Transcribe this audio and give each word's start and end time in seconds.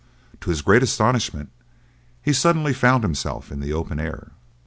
To 0.39 0.49
his 0.49 0.63
great 0.63 0.81
astonishment, 0.81 1.51
he 2.23 2.33
suddenly 2.33 2.73
found 2.73 3.03
himself 3.03 3.51
in 3.51 3.59
the 3.59 3.71
open 3.73 3.99
air. 3.99 4.31